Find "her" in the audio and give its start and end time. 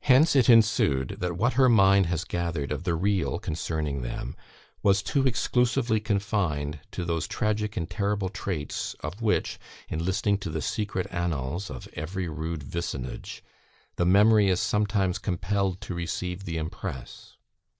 1.52-1.68